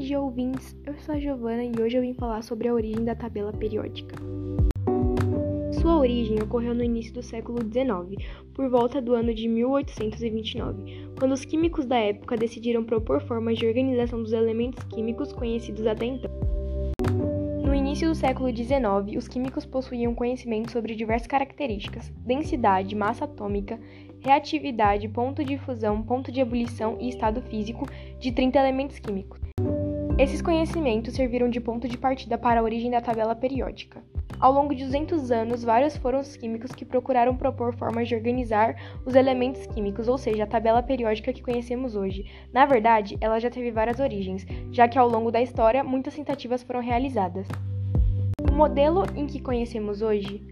dia, 0.00 0.18
ouvintes! 0.18 0.74
Eu 0.86 0.98
sou 1.00 1.14
a 1.14 1.20
Giovana 1.20 1.62
e 1.62 1.72
hoje 1.78 1.98
eu 1.98 2.00
vim 2.00 2.14
falar 2.14 2.42
sobre 2.42 2.68
a 2.68 2.72
origem 2.72 3.04
da 3.04 3.14
tabela 3.14 3.52
periódica. 3.52 4.16
Sua 5.78 5.98
origem 5.98 6.42
ocorreu 6.42 6.74
no 6.74 6.82
início 6.82 7.12
do 7.12 7.22
século 7.22 7.58
XIX, 7.60 8.16
por 8.54 8.70
volta 8.70 9.00
do 9.00 9.14
ano 9.14 9.34
de 9.34 9.46
1829, 9.46 11.10
quando 11.18 11.32
os 11.32 11.44
químicos 11.44 11.84
da 11.84 11.98
época 11.98 12.34
decidiram 12.34 12.82
propor 12.82 13.20
formas 13.20 13.58
de 13.58 13.66
organização 13.66 14.22
dos 14.22 14.32
elementos 14.32 14.82
químicos 14.84 15.34
conhecidos 15.34 15.86
até 15.86 16.06
então. 16.06 16.30
No 17.62 17.74
início 17.74 18.08
do 18.08 18.14
século 18.14 18.48
XIX, 18.48 19.18
os 19.18 19.28
químicos 19.28 19.66
possuíam 19.66 20.14
conhecimento 20.14 20.72
sobre 20.72 20.94
diversas 20.94 21.28
características: 21.28 22.10
densidade, 22.24 22.96
massa 22.96 23.26
atômica, 23.26 23.78
reatividade, 24.20 25.08
ponto 25.08 25.44
de 25.44 25.58
fusão, 25.58 26.02
ponto 26.02 26.32
de 26.32 26.40
ebulição 26.40 26.96
e 26.98 27.10
estado 27.10 27.42
físico 27.42 27.86
de 28.18 28.32
30 28.32 28.58
elementos 28.58 28.98
químicos. 28.98 29.49
Esses 30.20 30.42
conhecimentos 30.42 31.14
serviram 31.14 31.48
de 31.48 31.58
ponto 31.62 31.88
de 31.88 31.96
partida 31.96 32.36
para 32.36 32.60
a 32.60 32.62
origem 32.62 32.90
da 32.90 33.00
tabela 33.00 33.34
periódica. 33.34 34.04
Ao 34.38 34.52
longo 34.52 34.74
de 34.74 34.84
200 34.84 35.30
anos, 35.30 35.64
vários 35.64 35.96
foram 35.96 36.20
os 36.20 36.36
químicos 36.36 36.72
que 36.72 36.84
procuraram 36.84 37.34
propor 37.34 37.74
formas 37.74 38.06
de 38.06 38.14
organizar 38.14 38.76
os 39.06 39.14
elementos 39.14 39.66
químicos, 39.68 40.08
ou 40.08 40.18
seja, 40.18 40.44
a 40.44 40.46
tabela 40.46 40.82
periódica 40.82 41.32
que 41.32 41.42
conhecemos 41.42 41.96
hoje. 41.96 42.26
Na 42.52 42.66
verdade, 42.66 43.16
ela 43.18 43.38
já 43.38 43.48
teve 43.48 43.70
várias 43.70 43.98
origens, 43.98 44.46
já 44.70 44.86
que 44.86 44.98
ao 44.98 45.08
longo 45.08 45.30
da 45.30 45.40
história 45.40 45.82
muitas 45.82 46.14
tentativas 46.14 46.62
foram 46.62 46.82
realizadas. 46.82 47.48
O 48.46 48.52
modelo 48.52 49.06
em 49.16 49.26
que 49.26 49.40
conhecemos 49.40 50.02
hoje 50.02 50.42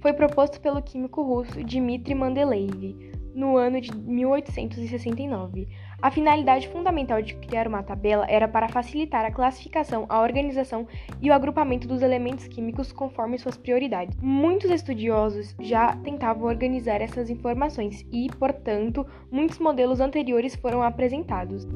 foi 0.00 0.14
proposto 0.14 0.58
pelo 0.62 0.80
químico 0.80 1.22
russo 1.22 1.62
Dmitry 1.62 2.14
Mendeleev 2.14 3.13
no 3.34 3.56
ano 3.56 3.80
de 3.80 3.94
1869. 3.94 5.68
A 6.00 6.10
finalidade 6.10 6.68
fundamental 6.68 7.20
de 7.22 7.34
criar 7.34 7.66
uma 7.66 7.82
tabela 7.82 8.26
era 8.28 8.46
para 8.46 8.68
facilitar 8.68 9.24
a 9.24 9.30
classificação, 9.30 10.06
a 10.08 10.20
organização 10.20 10.86
e 11.20 11.30
o 11.30 11.34
agrupamento 11.34 11.88
dos 11.88 12.02
elementos 12.02 12.46
químicos 12.46 12.92
conforme 12.92 13.38
suas 13.38 13.56
prioridades. 13.56 14.16
Muitos 14.20 14.70
estudiosos 14.70 15.54
já 15.60 15.96
tentavam 15.96 16.46
organizar 16.46 17.00
essas 17.00 17.30
informações 17.30 18.06
e, 18.12 18.28
portanto, 18.38 19.06
muitos 19.30 19.58
modelos 19.58 20.00
anteriores 20.00 20.54
foram 20.54 20.82
apresentados. 20.82 21.66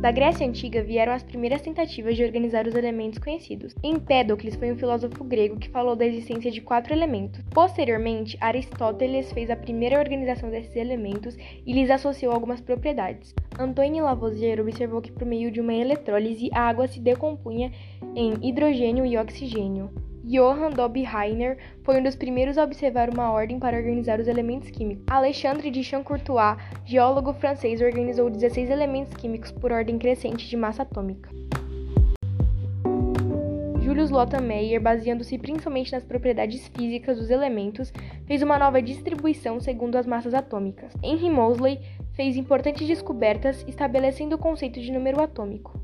Da 0.00 0.12
Grécia 0.12 0.46
Antiga 0.46 0.80
vieram 0.80 1.12
as 1.12 1.24
primeiras 1.24 1.60
tentativas 1.60 2.14
de 2.14 2.22
organizar 2.22 2.68
os 2.68 2.76
elementos 2.76 3.18
conhecidos. 3.18 3.74
Empédocles 3.82 4.54
foi 4.54 4.70
um 4.70 4.78
filósofo 4.78 5.24
grego 5.24 5.58
que 5.58 5.68
falou 5.68 5.96
da 5.96 6.06
existência 6.06 6.52
de 6.52 6.60
quatro 6.60 6.94
elementos. 6.94 7.44
Posteriormente, 7.50 8.38
Aristóteles 8.40 9.32
fez 9.32 9.50
a 9.50 9.56
primeira 9.56 9.98
organização 9.98 10.50
desses 10.50 10.76
elementos 10.76 11.36
e 11.66 11.72
lhes 11.72 11.90
associou 11.90 12.32
algumas 12.32 12.60
propriedades. 12.60 13.34
Antoine 13.58 14.00
Lavoisier 14.00 14.60
observou 14.60 15.02
que 15.02 15.10
por 15.10 15.26
meio 15.26 15.50
de 15.50 15.60
uma 15.60 15.74
eletrólise 15.74 16.48
a 16.52 16.60
água 16.60 16.86
se 16.86 17.00
decompunha 17.00 17.72
em 18.14 18.34
hidrogênio 18.40 19.04
e 19.04 19.18
oxigênio. 19.18 19.90
Johann 20.28 20.72
Dobbe-Reiner 20.72 21.56
foi 21.82 21.98
um 21.98 22.02
dos 22.02 22.14
primeiros 22.14 22.58
a 22.58 22.64
observar 22.64 23.08
uma 23.08 23.32
ordem 23.32 23.58
para 23.58 23.78
organizar 23.78 24.20
os 24.20 24.28
elementos 24.28 24.68
químicos. 24.68 25.06
Alexandre 25.08 25.70
de 25.70 25.82
Champ-Courtois, 25.82 26.58
geólogo 26.84 27.32
francês, 27.32 27.80
organizou 27.80 28.28
16 28.28 28.68
elementos 28.68 29.14
químicos 29.14 29.50
por 29.50 29.72
ordem 29.72 29.98
crescente 29.98 30.46
de 30.46 30.54
massa 30.54 30.82
atômica. 30.82 31.30
Julius 33.80 34.10
Meyer, 34.42 34.82
baseando-se 34.82 35.38
principalmente 35.38 35.92
nas 35.92 36.04
propriedades 36.04 36.68
físicas 36.68 37.16
dos 37.16 37.30
elementos, 37.30 37.90
fez 38.26 38.42
uma 38.42 38.58
nova 38.58 38.82
distribuição 38.82 39.58
segundo 39.58 39.96
as 39.96 40.06
massas 40.06 40.34
atômicas. 40.34 40.92
Henry 41.02 41.30
Moseley 41.30 41.80
fez 42.12 42.36
importantes 42.36 42.86
descobertas 42.86 43.64
estabelecendo 43.66 44.36
o 44.36 44.38
conceito 44.38 44.78
de 44.78 44.92
número 44.92 45.22
atômico. 45.22 45.77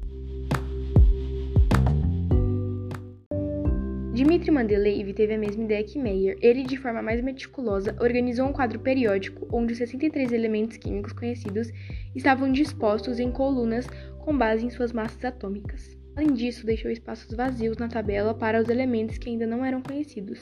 Dmitry 4.14 4.52
Mendeleev 4.52 5.12
teve 5.12 5.34
a 5.34 5.38
mesma 5.38 5.64
ideia 5.64 5.82
que 5.82 5.98
Meyer. 5.98 6.38
Ele, 6.40 6.62
de 6.62 6.76
forma 6.76 7.02
mais 7.02 7.20
meticulosa, 7.20 7.96
organizou 8.00 8.46
um 8.46 8.52
quadro 8.52 8.78
periódico 8.78 9.44
onde 9.50 9.72
os 9.72 9.78
63 9.78 10.30
elementos 10.30 10.76
químicos 10.76 11.12
conhecidos 11.12 11.72
estavam 12.14 12.52
dispostos 12.52 13.18
em 13.18 13.32
colunas 13.32 13.88
com 14.20 14.38
base 14.38 14.64
em 14.64 14.70
suas 14.70 14.92
massas 14.92 15.24
atômicas. 15.24 15.98
Além 16.14 16.32
disso, 16.32 16.64
deixou 16.64 16.92
espaços 16.92 17.34
vazios 17.36 17.76
na 17.76 17.88
tabela 17.88 18.32
para 18.32 18.62
os 18.62 18.68
elementos 18.68 19.18
que 19.18 19.28
ainda 19.28 19.48
não 19.48 19.64
eram 19.64 19.82
conhecidos. 19.82 20.40